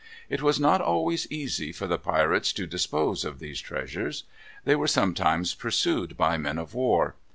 [0.31, 4.23] It was not always easy for the pirates to dispose of these treasures.
[4.63, 7.13] They were sometimes pursued by men of war.